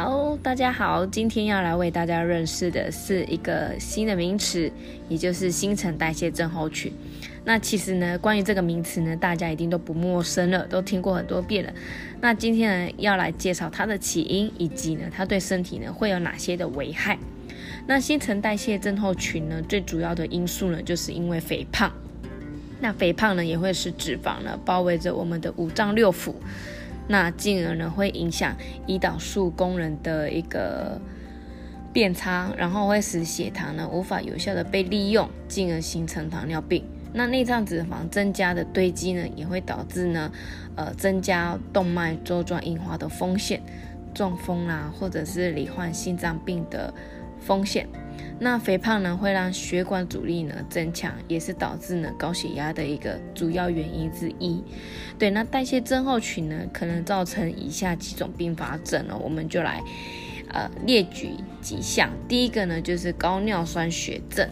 [0.00, 4.70] 好，大家好，今天要来为大家认识的是一个新的名词，
[5.08, 6.92] 也就是新陈代谢症候群。
[7.44, 11.72] 那其实呢，关于这个名词呢，大家一定都不陌生了，都听过很多遍了。
[12.20, 17.18] 那今天呢，要来介绍它的起因，以及呢，它对身体呢会有哪些的危害。
[17.88, 21.92] 那新陈代谢症候群呢，最主要的因素呢，就是因为肥胖。
[22.78, 26.34] 那肥胖呢，也会使脂肪呢包围着我们的五脏六腑。
[27.08, 28.54] 那进而呢，会影响
[28.86, 31.00] 胰岛素功能的一个
[31.92, 36.84] 变差，然后会使血糖呢无法有效的被利用，进而形成糖尿病。
[37.14, 40.30] 那内脏脂肪增加的堆积呢，也会导致呢，
[40.76, 43.62] 呃，增加动脉粥状硬化的风险，
[44.12, 46.92] 中风啦，或者是罹患心脏病的
[47.40, 47.88] 风险。
[48.40, 54.62] 那肥胖呢，会让血管阻力呢增强，也是导致呢高血压的一个主要原因之一。
[55.18, 59.82] 对，那代谢症候群呢，可能造成以下几种并发症呢，我们就来
[60.52, 62.10] 呃列举几项。
[62.28, 64.48] 第一个呢，就是高尿酸血症，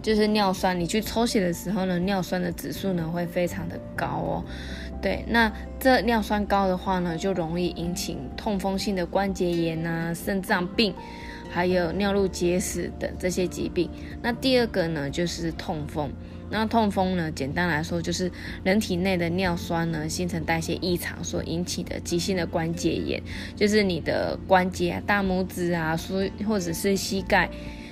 [0.00, 4.44] 就是尿酸，你去抽血的时候呢，尿酸的指数呢会非常的高哦。
[5.02, 10.94] 对，那这尿酸高的话呢，就容易引起痛风性的关节炎啊、肾脏病。
[11.50, 13.88] 还有尿路结石等这些疾病。
[14.22, 16.10] 那第二个呢，就是痛风。
[16.48, 18.30] 那痛风呢，简单来说就是
[18.62, 23.20] 人体内的尿酸呢新陈代谢异常所引起的急性的关节炎，
[23.56, 25.98] 就是你的关节啊、大拇指啊，
[26.46, 27.50] 或者是膝盖、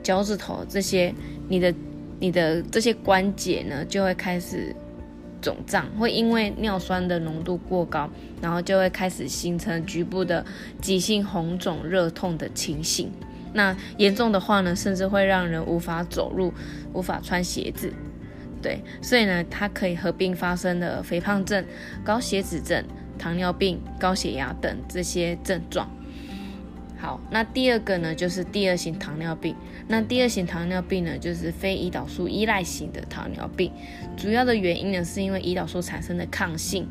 [0.00, 1.12] 脚趾头这些，
[1.48, 1.74] 你的
[2.20, 4.72] 你的这些关节呢就会开始
[5.42, 8.08] 肿胀，会因为尿酸的浓度过高，
[8.40, 10.46] 然后就会开始形成局部的
[10.80, 13.10] 急性红肿、热痛的情形。
[13.56, 16.52] 那严重的话呢，甚至会让人无法走路，
[16.92, 17.92] 无法穿鞋子。
[18.62, 21.64] 对，所以呢，它可以合并发生的肥胖症、
[22.04, 22.84] 高血脂症、
[23.18, 25.88] 糖尿病、高血压等这些症状。
[26.98, 29.54] 好，那第二个呢，就是第二型糖尿病。
[29.88, 33.70] 那第二型糖尿病呢，就是非胰岛素依赖型的糖尿病。
[34.16, 36.88] 主要的原因呢，是因为胰岛素产生的抗性。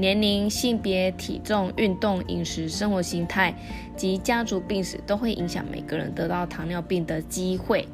[0.00, 3.54] 年龄、性别、体重、运动、饮食、生活形态
[3.96, 7.86] 及家族病史都会影响每个人得到糖尿病的机会。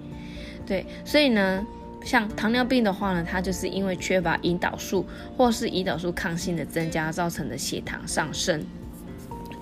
[0.64, 1.66] 对，所以呢，
[2.04, 5.04] 像糖尿病的话呢，它就是因为缺乏胰岛素
[5.36, 8.64] 或是胰岛素抗性的增加造成的血糖上升，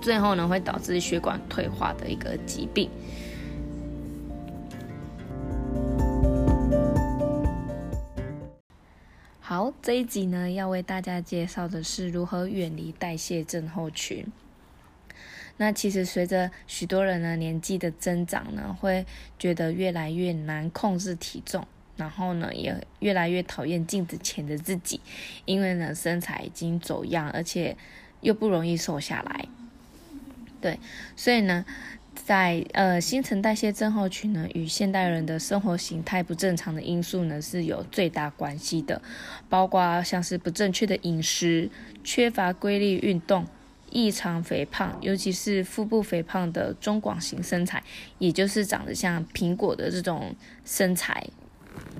[0.01, 2.89] 最后呢会导致血管退化的一个疾病。
[9.65, 14.23] 好，这一集呢，要为大家介绍的是如何远离代谢症候群。
[15.57, 19.03] 那其实随着许多人呢年纪的增长呢，会
[19.39, 21.67] 觉得越来越难控制体重，
[21.97, 25.01] 然后呢也越来越讨厌镜子前的自己，
[25.45, 27.75] 因为呢身材已经走样，而且
[28.21, 29.47] 又不容易瘦下来。
[30.61, 30.79] 对，
[31.15, 31.65] 所以呢。
[32.15, 38.99] 在呃，新陈代谢症候群呢，与现代人的生活形态不正常的因素呢，是有最大关系的，
[39.49, 41.69] 包括像是不正确的饮食、
[42.03, 43.45] 缺乏规律运动、
[43.91, 47.83] 异常肥胖，尤其是腹部肥胖的中广型身材，
[48.17, 50.33] 也就是长得像苹果的这种
[50.63, 51.27] 身材，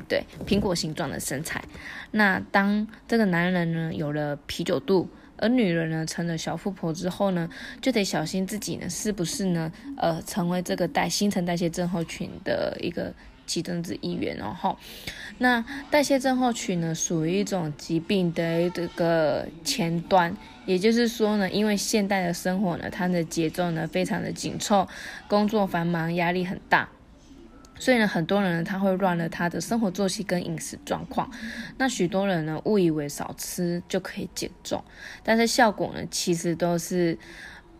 [0.07, 1.63] 对，苹果形状的身材。
[2.11, 5.07] 那当这个男人呢，有了啤酒肚。
[5.37, 7.49] 而女人呢，成了小富婆之后呢，
[7.81, 13.13] 就得小心自己呢，是不是呢，呃，成为这个代新陈代谢症候群的一个
[13.45, 14.55] 其中之一员哦。
[14.57, 14.77] 哈，
[15.37, 20.35] 那代谢症候群呢，属于一种疾病的这个前端，
[20.65, 24.87] 也就是说呢，因为现代的生活呢，它的节奏呢非常的紧凑，
[25.27, 26.89] 工作繁忙，压力很大。
[27.77, 31.29] 所以呢，很多人呢他会乱了他的生活作息跟饮食状况。
[31.77, 34.83] 那许多人呢误以为少吃就可以减重，
[35.23, 37.17] 但是效果呢其实都是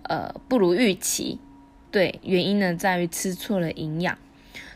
[0.04, 1.40] 呃不如预期。
[1.92, 4.18] 对，原因呢在于吃错了营养。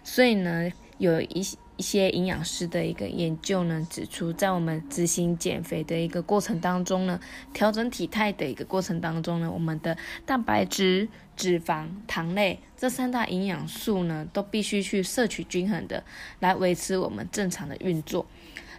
[0.03, 1.57] 所以呢有一些。
[1.79, 7.21] 一些营养师的一个研究呢，指出，在我们执行减肥的一个过程当中呢，
[7.53, 11.07] 调整体态的一个过程当中呢，我们的蛋白质、
[11.37, 16.03] 脂肪、糖类这三大营养素呢，都必须去摄取均衡的，
[16.41, 18.25] 来维持我们正常的运作。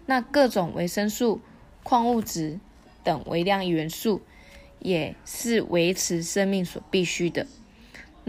[0.05, 1.41] 那各种维生素、
[1.83, 2.61] 矿物质
[3.03, 4.21] 等微量元素，
[4.79, 7.47] 也是维持生命所必须的。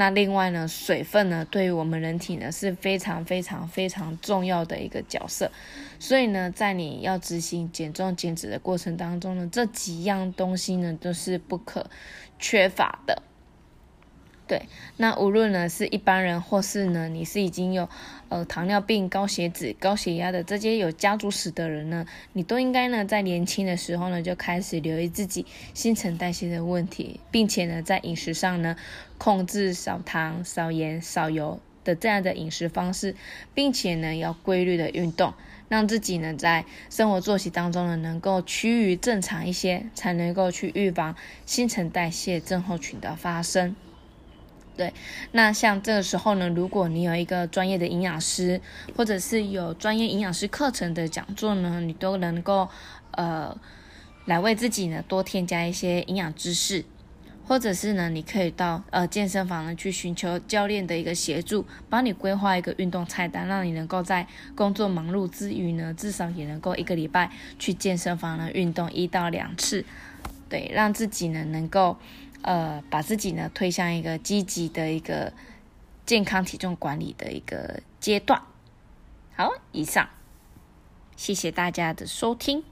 [0.01, 5.51] 那另外呢，水分呢，对于我们人体呢是非常非常非常重要的一个角色，
[5.99, 11.85] 所以呢，在你要执行减重减脂的过程当中呢，这几样东西呢都是不可
[12.39, 13.21] 缺乏的。
[14.51, 14.67] 对，
[14.97, 17.87] 那无论呢是一般人，或是呢你是已经有
[18.27, 28.75] 呃糖尿病、高血脂、高血压的这些有家族史的人呢，你都应该呢在年轻的时候呢就开始留意自己新陈代谢的问题，并且呢在饮食上呢
[29.17, 33.15] 控制少糖、少盐、少油的这样的饮食方式，
[33.53, 35.33] 并且呢要规律的运动，
[35.69, 41.15] 让自己呢在生活作息当中呢能够趋于正常一些，才能够去预防
[41.45, 43.73] 新陈代谢症候群的发生。
[44.77, 44.91] 对，
[45.33, 48.59] 那像这个时候呢，如果你有一个专业的营养师，
[48.95, 52.67] 或者是有专业营养师课程的讲座呢，你都能够
[53.11, 53.55] 呃
[54.25, 56.85] 来为自己呢多添加一些营养知识，
[57.45, 64.25] 或者是呢，你可以到呃健身房呢去寻求教练的一个协助，帮你规划一个运动菜单，让你能够在
[64.55, 67.29] 工作忙碌之余呢，至少也能够一个礼拜
[67.59, 69.85] 去健身房呢运动一到两次，
[70.49, 71.97] 对，让自己呢能够。
[72.43, 75.31] 呃，把自己呢推向一个积极的一个
[76.05, 78.41] 健康体重管理的一个阶段。
[79.35, 80.09] 好，以上，
[81.15, 82.63] 谢谢大家的收听。